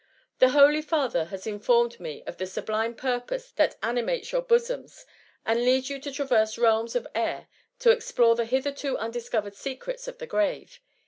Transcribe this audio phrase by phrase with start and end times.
[0.39, 5.05] The holy father has informed me of the sublime purpose that animates your bosoms,
[5.45, 7.47] and leads you to traverse realms of air,
[7.81, 10.79] to explore the hitherto undiscovered secrets of the grave.